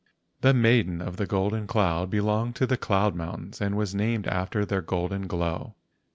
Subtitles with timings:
[0.41, 4.25] The Maiden of the Golden Cloud belonged to the cloud moun¬ tains and was named
[4.25, 5.75] after their golden glow.